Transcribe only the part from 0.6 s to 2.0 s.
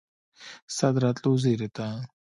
ستا د راتلو زیري ته